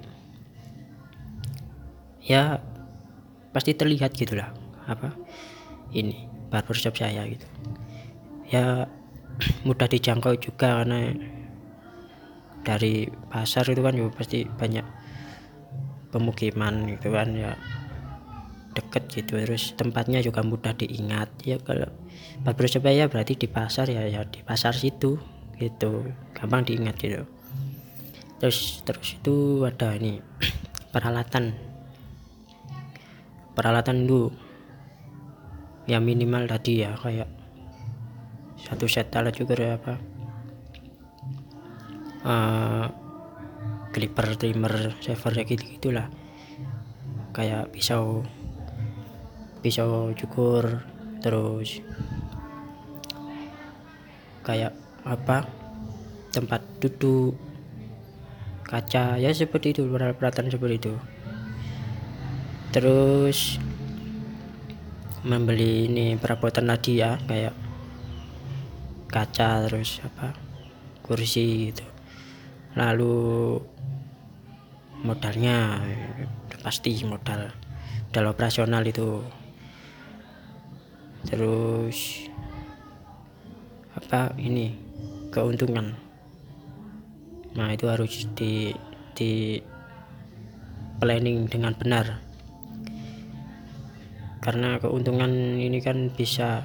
[2.27, 2.59] ya
[3.55, 4.51] pasti terlihat gitulah
[4.87, 5.15] apa
[5.95, 7.47] ini barbershop saya gitu.
[8.51, 8.87] Ya
[9.67, 11.15] mudah dijangkau juga karena
[12.67, 14.87] dari pasar itu kan juga pasti banyak
[16.11, 17.55] pemukiman gitu kan ya
[18.75, 19.39] deket gitu.
[19.39, 21.89] Terus tempatnya juga mudah diingat ya kalau
[22.43, 25.17] barbershop saya berarti di pasar ya ya di pasar situ
[25.57, 26.05] gitu
[26.37, 27.25] gampang diingat gitu
[28.37, 30.21] terus terus itu ada ini
[30.93, 31.57] peralatan.
[33.57, 34.29] Peralatan dulu
[35.89, 37.31] ya minimal tadi ya kayak
[38.61, 39.95] satu set alat juga ada apa.
[42.27, 42.87] Eh,
[43.95, 46.11] clipper trimmer shaver ya gitu gitulah.
[47.33, 48.27] Kayak pisau
[49.65, 50.85] pisau cukur
[51.25, 51.81] terus
[54.47, 55.43] kayak apa
[56.31, 57.46] tempat duduk
[58.67, 60.95] kaca ya seperti itu peralatan seperti itu.
[62.75, 63.63] Terus
[65.23, 67.55] membeli ini perabotan tadi ya kayak
[69.07, 70.35] kaca terus apa
[71.07, 71.87] kursi gitu.
[72.75, 73.57] Lalu
[75.07, 75.81] modalnya
[76.67, 77.55] pasti modal
[78.11, 79.23] modal operasional itu.
[81.27, 82.29] Terus
[83.95, 84.75] apa ini
[85.33, 86.06] keuntungan
[87.57, 88.77] nah itu harus di
[89.17, 89.57] di
[91.01, 92.21] planning dengan benar.
[94.45, 96.63] Karena keuntungan ini kan bisa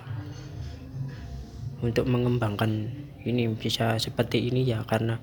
[1.82, 2.92] untuk mengembangkan
[3.26, 5.18] ini bisa seperti ini ya karena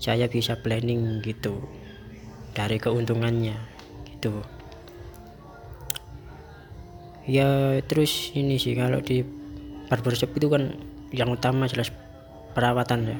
[0.00, 1.60] saya bisa planning gitu
[2.56, 3.58] dari keuntungannya
[4.08, 4.40] gitu.
[7.28, 9.22] Ya terus ini sih kalau di
[9.92, 10.78] barbershop itu kan
[11.10, 11.90] yang utama jelas
[12.54, 13.18] perawatan ya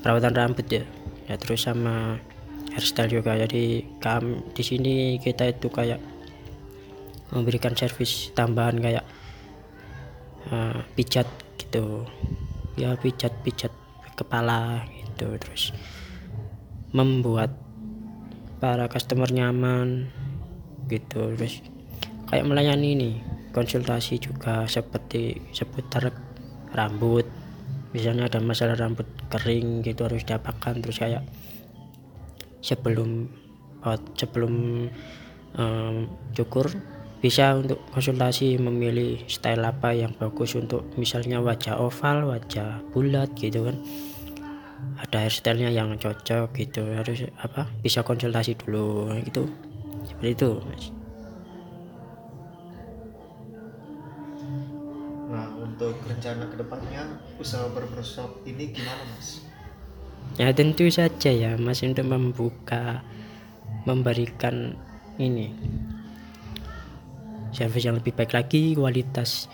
[0.00, 0.84] perawatan rambut ya
[1.26, 2.18] ya terus sama
[2.72, 3.36] hairstyle juga.
[3.36, 6.00] Jadi kam di sini kita itu kayak
[7.32, 9.04] memberikan servis tambahan kayak
[10.50, 11.28] eh, pijat
[11.60, 12.08] gitu.
[12.76, 13.72] Ya pijat pijat
[14.16, 15.28] kepala gitu.
[15.36, 15.72] Terus
[16.92, 17.52] membuat
[18.60, 20.08] para customer nyaman
[20.88, 21.36] gitu.
[21.36, 21.64] Terus
[22.28, 23.10] kayak melayani ini
[23.52, 26.12] konsultasi juga seperti seputar
[26.72, 27.28] rambut.
[27.92, 30.84] Misalnya ada masalah rambut kering gitu harus diapakan.
[30.84, 31.24] Terus kayak
[32.60, 33.32] sebelum
[33.80, 34.86] pot- sebelum
[35.56, 35.96] em,
[36.36, 36.68] cukur
[37.24, 43.64] bisa untuk konsultasi memilih style apa yang bagus untuk misalnya wajah oval wajah bulat gitu
[43.64, 43.80] kan.
[45.02, 49.48] Ada hairstylenya yang cocok gitu harus apa bisa konsultasi dulu gitu.
[50.06, 50.50] Seperti itu
[55.82, 59.42] untuk rencana ke depannya usaha barbershop ini gimana mas?
[60.38, 63.02] Ya tentu saja ya Mas untuk membuka
[63.82, 64.78] memberikan
[65.18, 65.50] ini
[67.50, 69.50] servis yang lebih baik lagi, kualitas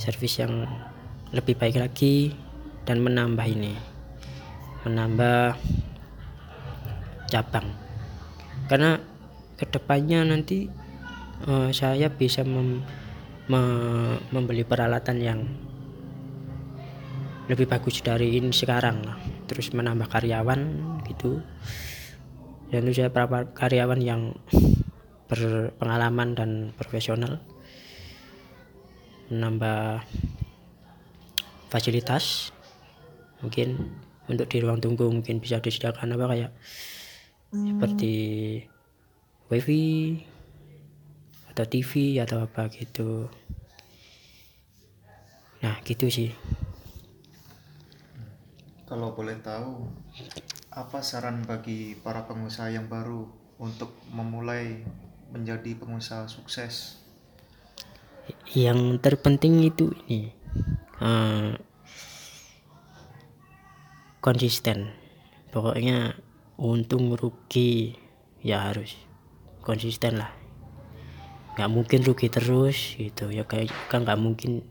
[0.00, 0.64] servis yang
[1.36, 2.32] lebih baik lagi
[2.88, 3.76] dan menambah ini
[4.88, 5.60] menambah
[7.28, 7.68] cabang
[8.72, 8.96] karena
[9.60, 10.72] ke depannya nanti
[11.44, 12.80] eh, saya bisa mem-
[13.48, 15.40] me- membeli peralatan yang
[17.48, 19.00] lebih bagus dari ini sekarang.
[19.48, 20.60] Terus menambah karyawan
[21.08, 21.40] gitu.
[22.68, 24.36] Dan itu saya berapa karyawan yang
[25.32, 27.40] berpengalaman dan profesional.
[29.32, 30.04] Menambah
[31.68, 32.52] fasilitas
[33.44, 33.96] mungkin
[34.28, 36.52] untuk di ruang tunggu mungkin bisa disediakan apa kayak
[37.52, 38.14] seperti
[39.48, 40.20] wifi
[41.52, 43.28] atau TV atau apa gitu
[45.64, 46.30] nah gitu sih.
[48.88, 49.84] Kalau boleh tahu,
[50.72, 53.28] apa saran bagi para pengusaha yang baru
[53.60, 54.80] untuk memulai
[55.28, 56.98] menjadi pengusaha sukses?
[58.52, 60.32] yang terpenting itu ini
[61.00, 61.52] eh,
[64.20, 64.92] konsisten.
[65.48, 66.12] Pokoknya
[66.60, 67.96] untung rugi
[68.44, 68.96] ya harus
[69.64, 70.32] konsisten lah.
[71.56, 74.62] Nggak mungkin rugi terus gitu ya kayak kan nggak mungkin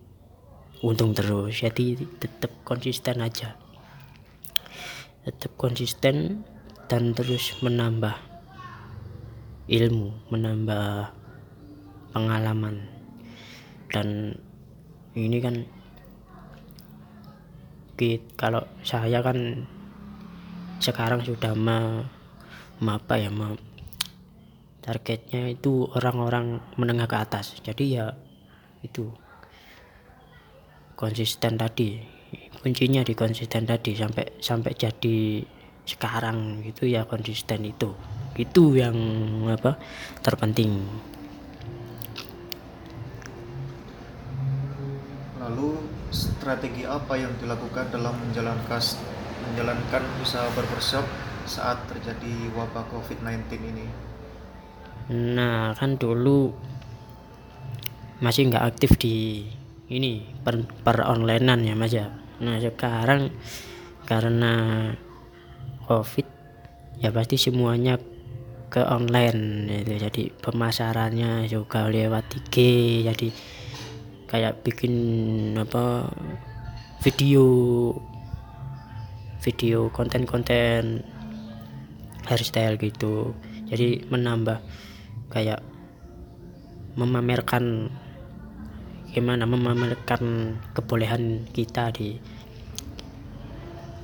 [0.86, 1.62] untung terus.
[1.62, 3.58] Jadi tetap konsisten aja.
[5.26, 6.46] Tetap konsisten
[6.88, 8.16] dan terus menambah
[9.68, 11.12] ilmu menambah
[12.16, 12.88] pengalaman.
[13.92, 14.38] Dan
[15.18, 15.56] ini kan
[18.38, 19.68] kalau saya kan
[20.78, 22.06] sekarang sudah me,
[22.78, 23.60] me- apa ya me-
[24.86, 27.60] targetnya itu orang-orang menengah ke atas.
[27.60, 28.16] Jadi ya
[28.86, 29.12] itu
[30.98, 32.02] konsisten tadi.
[32.58, 35.46] Kuncinya di konsisten tadi sampai sampai jadi
[35.86, 37.94] sekarang gitu ya konsisten itu.
[38.34, 38.98] Itu yang
[39.48, 39.78] apa
[40.26, 40.84] terpenting.
[45.38, 45.80] Lalu
[46.10, 48.82] strategi apa yang dilakukan dalam menjalankan
[49.48, 51.06] menjalankan usaha barbershop
[51.48, 53.88] saat terjadi wabah COVID-19 ini?
[55.08, 56.52] Nah, kan dulu
[58.20, 59.48] masih nggak aktif di
[59.88, 62.12] ini per, onlinean ya Mas ya.
[62.44, 63.32] Nah, sekarang
[64.04, 64.54] karena
[65.88, 66.28] Covid
[67.00, 67.96] ya pasti semuanya
[68.68, 69.94] ke online gitu.
[69.96, 72.56] Jadi pemasarannya juga lewat IG
[73.08, 73.28] jadi
[74.28, 74.94] kayak bikin
[75.56, 76.12] apa
[77.00, 77.46] video
[79.40, 81.00] video konten-konten
[82.28, 83.32] hairstyle gitu
[83.72, 84.60] jadi menambah
[85.32, 85.64] kayak
[87.00, 87.88] memamerkan
[89.18, 92.22] gimana memamerkan kebolehan kita di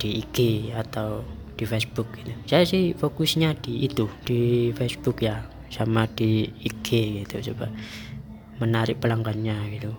[0.02, 0.38] di IG
[0.73, 1.21] atau
[1.54, 2.34] di Facebook gitu.
[2.49, 7.69] Saya sih fokusnya di itu di Facebook ya sama di IG gitu coba
[8.58, 9.93] menarik pelanggannya gitu.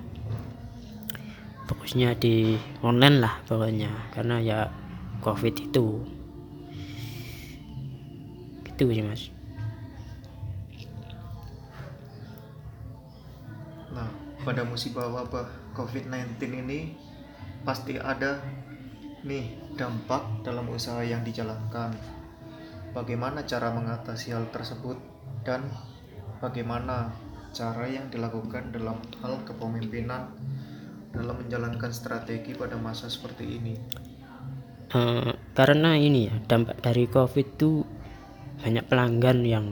[1.70, 4.58] Fokusnya di online lah pokoknya karena ya
[5.22, 6.02] COVID itu
[8.66, 9.30] gitu sih mas.
[14.44, 16.94] Pada musibah wabah COVID-19 ini
[17.64, 18.44] pasti ada
[19.24, 21.96] nih dampak dalam usaha yang dijalankan.
[22.92, 25.00] Bagaimana cara mengatasi hal tersebut
[25.42, 25.66] dan
[26.38, 27.10] bagaimana
[27.56, 30.30] cara yang dilakukan dalam hal kepemimpinan
[31.10, 33.74] dalam menjalankan strategi pada masa seperti ini.
[34.94, 37.82] Eh, karena ini ya dampak dari covid itu
[38.62, 39.66] banyak pelanggan yang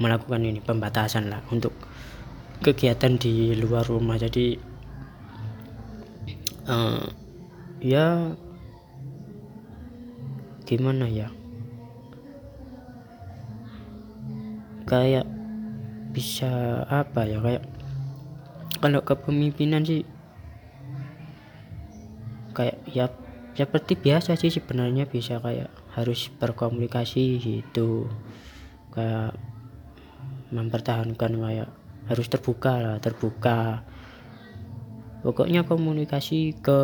[0.00, 1.76] melakukan ini pembatasan lah untuk
[2.60, 4.20] kegiatan di luar rumah.
[4.20, 4.56] Jadi
[6.68, 7.04] eh,
[7.80, 8.36] ya
[10.68, 11.28] gimana ya?
[14.84, 15.26] Kayak
[16.12, 17.40] bisa apa ya?
[17.40, 17.64] Kayak
[18.80, 20.04] kalau kepemimpinan sih
[22.50, 23.08] kayak ya
[23.54, 28.06] ya seperti biasa sih sebenarnya bisa kayak harus berkomunikasi gitu.
[28.90, 29.38] Kayak
[30.50, 31.70] mempertahankan kayak
[32.10, 33.86] harus terbuka lah terbuka.
[35.22, 36.80] Pokoknya komunikasi ke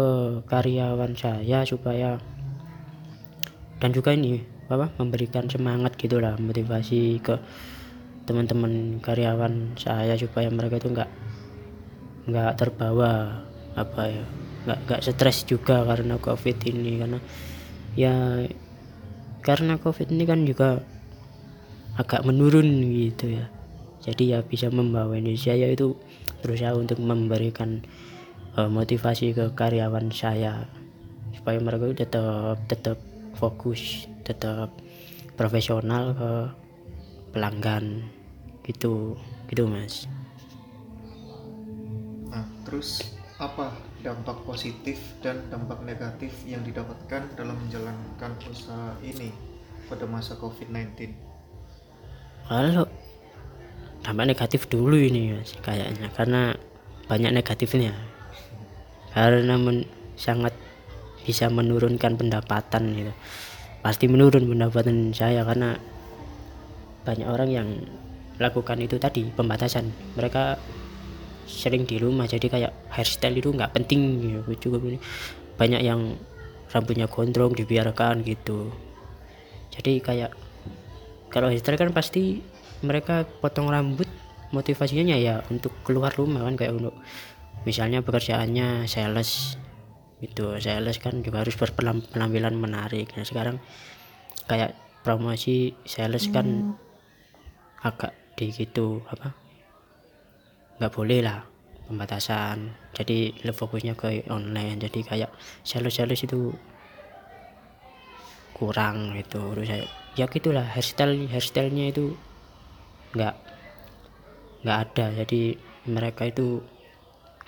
[0.46, 2.22] karyawan saya supaya
[3.82, 7.42] dan juga ini apa memberikan semangat gitulah motivasi ke
[8.26, 11.10] teman-teman karyawan saya supaya mereka itu nggak
[12.26, 13.42] nggak terbawa
[13.78, 14.24] apa ya
[14.66, 17.02] nggak nggak stres juga karena covid ini.
[17.02, 17.18] Karena
[17.98, 18.14] ya
[19.42, 20.86] karena covid ini kan juga
[21.96, 23.48] agak menurun gitu ya
[24.05, 25.97] jadi ya bisa membawa Indonesia ya itu
[26.44, 27.82] berusaha untuk memberikan
[28.55, 30.68] uh, motivasi ke karyawan saya.
[31.32, 32.99] Supaya mereka tetap tetap
[33.36, 34.74] fokus tetap
[35.34, 36.30] profesional ke
[37.32, 38.05] pelanggan.
[38.66, 39.14] Gitu
[39.47, 40.11] gitu mas.
[42.34, 43.70] Nah, terus apa
[44.03, 49.30] dampak positif dan dampak negatif yang didapatkan dalam menjalankan usaha ini
[49.86, 51.26] pada masa COVID-19?
[52.47, 52.86] kalau
[54.07, 56.07] dampak negatif dulu ini mas kayaknya.
[56.14, 56.54] Karena
[57.11, 57.90] banyak negatifnya.
[59.11, 60.54] Karena men- sangat
[61.26, 63.12] bisa menurunkan pendapatan gitu.
[63.82, 65.74] Pasti menurun pendapatan saya karena
[67.02, 67.68] banyak orang yang
[68.38, 69.90] lakukan itu tadi pembatasan.
[70.14, 70.54] Mereka
[71.46, 74.70] sering di rumah jadi kayak hairstyle itu nggak penting gitu.
[74.70, 74.94] Juga
[75.59, 76.14] banyak yang
[76.70, 78.70] rambutnya gondrong dibiarkan gitu.
[79.74, 80.30] Jadi kayak
[81.30, 82.38] kalau hairstyle kan pasti
[82.84, 84.08] mereka potong rambut
[84.50, 86.94] motivasinya ya untuk keluar rumah kan kayak untuk
[87.66, 89.58] misalnya pekerjaannya sales
[90.22, 93.12] itu sales kan juga harus berpenampilan menarik.
[93.16, 93.60] Nah sekarang
[94.48, 94.72] kayak
[95.04, 96.78] promosi sales kan
[97.84, 99.32] agak di gitu apa
[100.80, 101.44] nggak boleh lah
[101.86, 102.74] pembatasan.
[102.96, 104.80] Jadi lebih fokusnya ke online.
[104.80, 105.30] Jadi kayak
[105.62, 106.52] sales sales itu
[108.56, 109.52] kurang gitu.
[109.52, 109.84] Terus saya
[110.16, 112.16] ya gitulah hairstyle hairstylenya itu
[113.16, 113.34] nggak
[114.62, 115.06] nggak ada.
[115.24, 115.56] Jadi
[115.88, 116.60] mereka itu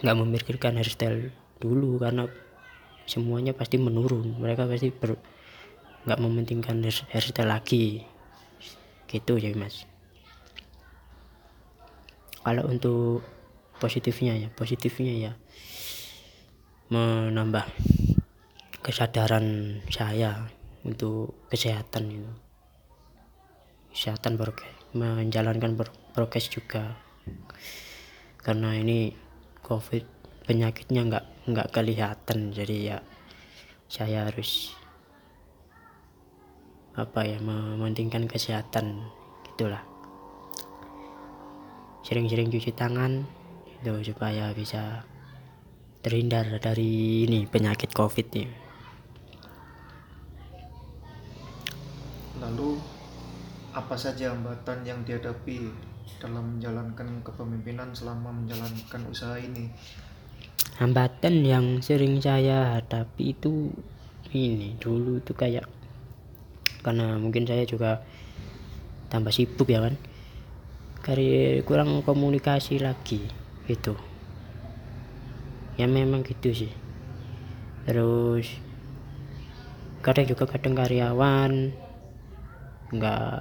[0.01, 2.25] nggak memikirkan hairstyle dulu karena
[3.05, 4.39] semuanya pasti menurun.
[4.41, 5.19] Mereka pasti ber,
[6.09, 8.07] nggak mementingkan hair- hairstyle lagi.
[9.11, 9.85] Gitu ya mas.
[12.43, 13.21] Kalau untuk
[13.77, 15.33] positifnya ya positifnya ya
[16.89, 17.69] menambah
[18.81, 20.49] kesadaran saya
[20.87, 22.33] untuk kesehatan itu.
[23.93, 26.97] Kesehatan prokes menjalankan pro- prokes juga.
[28.41, 29.13] Karena ini
[29.61, 30.05] covid
[30.49, 32.55] penyakitnya nggak nggak kelihatan.
[32.57, 32.99] Jadi ya
[33.89, 34.73] saya harus
[36.99, 39.07] apa ya mementingkan kesehatan
[39.47, 39.85] gitulah.
[42.03, 43.23] Sering-sering cuci tangan
[43.79, 45.05] itu supaya bisa
[46.03, 48.51] terhindar dari ini penyakit covid ini.
[52.39, 52.98] Lalu
[53.77, 55.69] apa saja hambatan yang dihadapi
[56.19, 59.69] dalam menjalankan kepemimpinan selama menjalankan usaha ini?
[60.79, 63.75] hambatan yang sering saya hadapi itu
[64.31, 65.67] ini dulu itu kayak
[66.87, 68.07] karena mungkin saya juga
[69.11, 69.99] tambah sibuk ya kan?
[71.03, 73.27] Kari kurang komunikasi lagi
[73.67, 73.99] gitu.
[75.75, 76.73] Ya memang gitu sih.
[77.83, 78.47] Terus
[79.99, 81.75] kadang juga kadang karyawan
[82.95, 83.35] nggak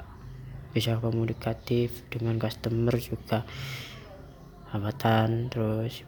[0.71, 3.47] bisa komunikatif dengan customer juga
[4.71, 6.03] hambatan terus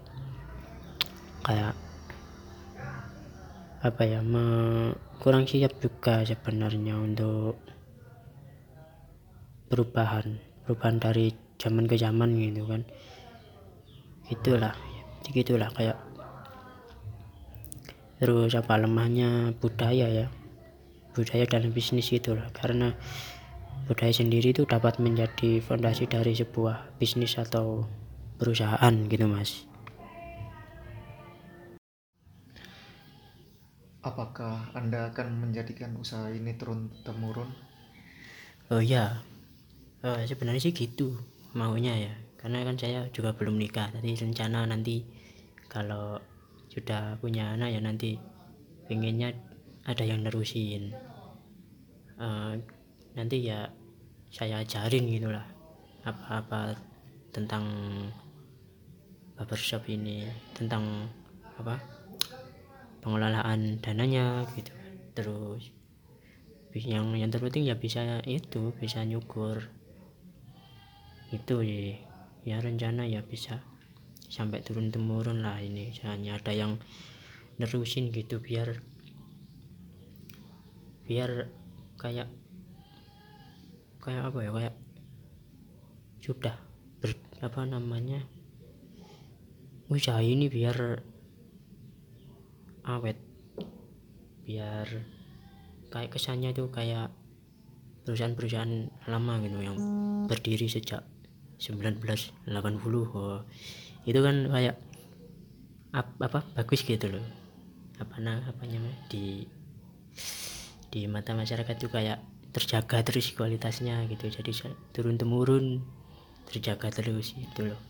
[1.47, 1.73] kayak
[3.79, 7.55] apa ya me- kurang siap juga sebenarnya untuk
[9.71, 12.83] perubahan perubahan dari zaman ke zaman gitu kan.
[14.27, 14.75] Gitulah
[15.29, 15.97] gitulah kayak
[18.19, 20.27] terus apa lemahnya budaya ya
[21.15, 22.97] budaya dalam bisnis itulah karena
[23.87, 27.87] budaya sendiri itu dapat menjadi fondasi dari sebuah bisnis atau
[28.39, 29.51] perusahaan gitu mas
[34.09, 37.49] Apakah Anda akan menjadikan usaha ini turun temurun?
[38.69, 39.05] Oh iya,
[40.07, 41.07] Eh, sebenarnya sih gitu
[41.59, 43.89] maunya ya, karena kan saya juga belum nikah.
[43.95, 44.95] Tadi rencana nanti
[45.73, 46.05] kalau
[46.73, 48.11] sudah punya anak ya nanti
[48.87, 49.29] pengennya
[49.91, 50.83] ada yang nerusin.
[52.19, 52.53] Eh,
[53.17, 53.69] nanti ya
[54.29, 55.45] saya ajarin gitulah
[56.05, 56.77] apa-apa
[57.33, 57.65] tentang
[59.39, 61.09] barbershop ini, tentang
[61.57, 61.79] apa
[62.99, 64.71] pengelolaan dananya gitu.
[65.15, 65.71] Terus
[66.75, 69.71] yang yang terpenting ya bisa itu bisa nyukur.
[71.33, 71.97] Itu ya
[72.47, 73.61] ya rencana ya bisa
[74.29, 75.89] sampai turun temurun lah ini.
[76.05, 76.77] Hanya ada yang
[77.59, 78.79] nerusin gitu biar
[81.09, 81.49] biar
[81.99, 82.29] kayak
[84.09, 84.75] kayak apa ya kayak
[86.17, 86.55] sudah
[86.97, 87.13] ber,
[87.45, 88.25] apa namanya
[89.85, 90.97] usaha ini biar
[92.89, 93.17] awet
[94.49, 94.89] biar
[95.93, 97.13] kayak kesannya itu kayak
[98.05, 99.77] perusahaan-perusahaan lama gitu yang
[100.25, 101.05] berdiri sejak
[101.61, 102.49] 1980
[103.13, 103.45] oh,
[104.09, 104.75] itu kan kayak
[105.93, 107.25] ap- apa bagus gitu loh.
[108.01, 109.45] Apa nah apa namanya di
[110.89, 112.17] di mata masyarakat itu kayak
[112.49, 114.29] terjaga terus kualitasnya gitu.
[114.29, 114.51] Jadi
[114.93, 115.81] turun temurun
[116.49, 117.81] terjaga terus itu loh.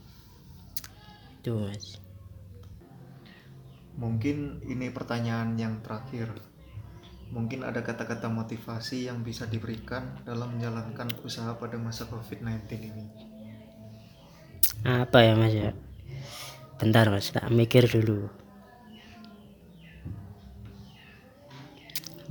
[1.40, 2.00] Itu mas.
[4.00, 6.32] Mungkin ini pertanyaan yang terakhir.
[7.30, 13.06] Mungkin ada kata-kata motivasi yang bisa diberikan dalam menjalankan usaha pada masa COVID-19 ini.
[14.80, 15.72] apa ya mas ya?
[16.80, 17.32] Bentar mas.
[17.32, 18.32] Tak mikir dulu.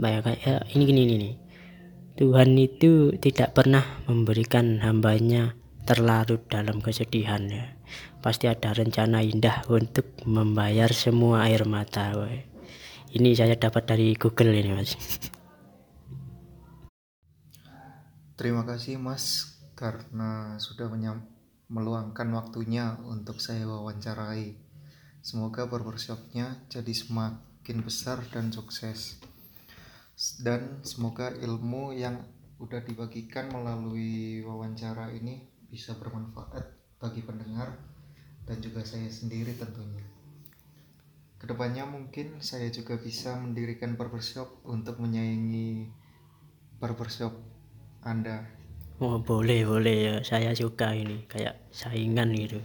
[0.00, 1.34] Banyak ya ini gini ini nih
[2.18, 5.54] Tuhan itu tidak pernah memberikan hambanya
[5.86, 7.78] terlarut dalam kesedihan ya.
[8.18, 12.18] Pasti ada rencana indah untuk membayar semua air mata.
[12.18, 12.42] woy.
[13.14, 14.98] Ini saya dapat dari Google ini mas.
[18.34, 20.90] Terima kasih Mas karena sudah
[21.70, 24.58] meluangkan waktunya untuk saya wawancarai.
[25.22, 29.22] Semoga barbershopnya jadi semakin besar dan sukses.
[30.18, 32.18] Dan semoga ilmu yang
[32.58, 36.66] udah dibagikan melalui wawancara ini bisa bermanfaat
[36.98, 37.78] bagi pendengar
[38.42, 40.02] dan juga saya sendiri tentunya.
[41.38, 45.86] Ke depannya mungkin saya juga bisa mendirikan barbershop untuk menyaingi
[46.82, 47.38] barbershop
[48.02, 48.42] Anda.
[48.98, 52.58] Oh boleh boleh ya saya suka ini kayak saingan gitu.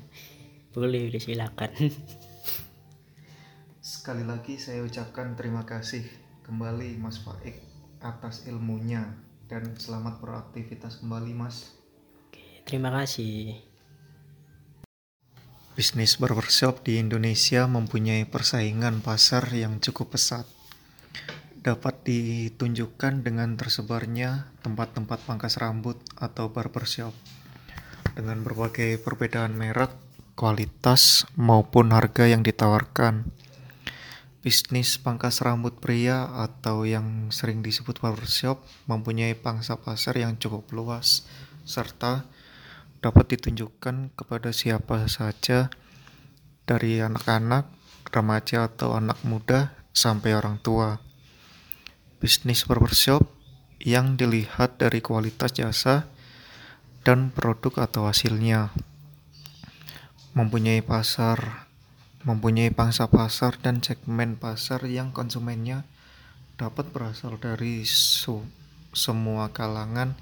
[0.74, 1.70] Boleh disilakan.
[3.94, 7.64] Sekali lagi saya ucapkan terima kasih kembali Mas Faik
[8.04, 9.16] atas ilmunya
[9.48, 11.72] dan selamat beraktivitas kembali Mas.
[12.68, 13.60] Terima kasih.
[15.74, 20.46] Bisnis barbershop di Indonesia mempunyai persaingan pasar yang cukup pesat.
[21.64, 27.16] Dapat ditunjukkan dengan tersebarnya tempat-tempat pangkas rambut atau barbershop
[28.14, 29.90] dengan berbagai perbedaan merek,
[30.38, 33.26] kualitas, maupun harga yang ditawarkan.
[34.44, 38.60] Bisnis pangkas rambut pria atau yang sering disebut barbershop
[38.92, 41.24] mempunyai pangsa pasar yang cukup luas
[41.64, 42.28] serta
[43.00, 45.72] dapat ditunjukkan kepada siapa saja
[46.68, 47.72] dari anak-anak,
[48.12, 51.00] remaja atau anak muda sampai orang tua.
[52.20, 53.24] Bisnis barbershop
[53.80, 56.12] yang dilihat dari kualitas jasa
[57.08, 58.76] dan produk atau hasilnya.
[60.36, 61.63] Mempunyai pasar,
[62.24, 65.84] mempunyai pangsa pasar dan segmen pasar yang konsumennya
[66.56, 67.84] dapat berasal dari
[68.96, 70.16] semua kalangan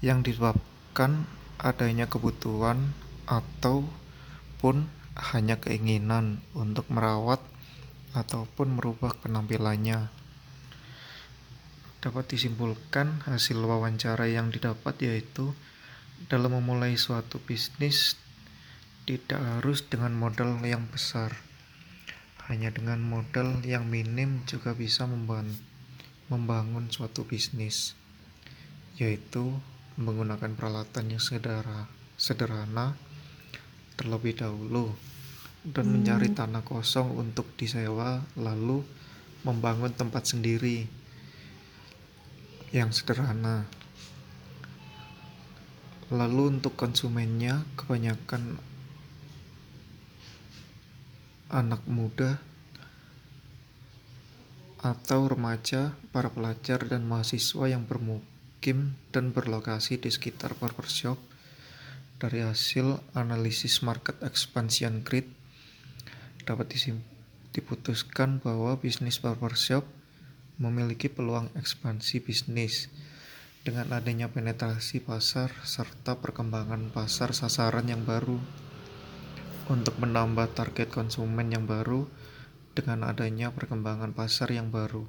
[0.00, 1.28] yang disebabkan
[1.60, 2.96] adanya kebutuhan
[3.28, 7.44] ataupun hanya keinginan untuk merawat
[8.16, 10.08] ataupun merubah penampilannya.
[12.00, 15.52] Dapat disimpulkan hasil wawancara yang didapat yaitu
[16.32, 18.16] dalam memulai suatu bisnis
[19.10, 21.34] tidak harus dengan modal yang besar.
[22.46, 25.58] Hanya dengan modal yang minim juga bisa memban-
[26.30, 27.98] membangun suatu bisnis,
[28.94, 29.58] yaitu
[29.98, 32.94] menggunakan peralatan yang sederhana, sederhana
[33.98, 34.94] terlebih dahulu
[35.66, 38.86] dan mencari tanah kosong untuk disewa lalu
[39.42, 40.86] membangun tempat sendiri
[42.70, 43.66] yang sederhana.
[46.14, 48.69] Lalu untuk konsumennya kebanyakan
[51.50, 52.38] anak muda
[54.80, 61.20] atau remaja, para pelajar dan mahasiswa yang bermukim dan berlokasi di sekitar barbershop.
[62.16, 65.28] Dari hasil analisis market expansion grid
[66.44, 66.72] dapat
[67.52, 69.84] diputuskan bahwa bisnis barbershop
[70.60, 72.88] memiliki peluang ekspansi bisnis.
[73.60, 78.40] Dengan adanya penetrasi pasar serta perkembangan pasar sasaran yang baru
[79.70, 82.10] untuk menambah target konsumen yang baru
[82.74, 85.06] dengan adanya perkembangan pasar yang baru.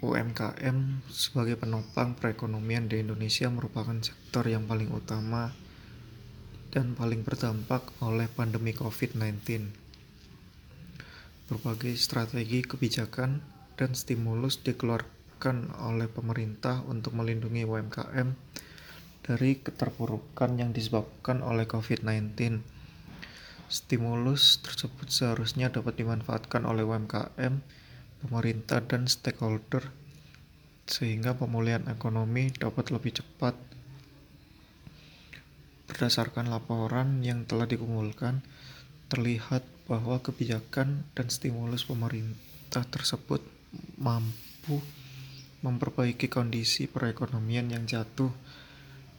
[0.00, 5.52] UMKM sebagai penopang perekonomian di Indonesia merupakan sektor yang paling utama
[6.72, 9.68] dan paling berdampak oleh pandemi COVID-19.
[11.48, 13.40] Berbagai strategi kebijakan
[13.76, 18.28] dan stimulus dikeluarkan oleh pemerintah untuk melindungi UMKM
[19.24, 22.60] dari keterpurukan yang disebabkan oleh COVID-19.
[23.72, 27.64] Stimulus tersebut seharusnya dapat dimanfaatkan oleh UMKM,
[28.20, 29.88] pemerintah, dan stakeholder
[30.84, 33.56] sehingga pemulihan ekonomi dapat lebih cepat.
[35.88, 38.44] Berdasarkan laporan yang telah dikumpulkan,
[39.08, 43.40] terlihat bahwa kebijakan dan stimulus pemerintah tersebut
[43.96, 44.84] mampu
[45.64, 48.28] memperbaiki kondisi perekonomian yang jatuh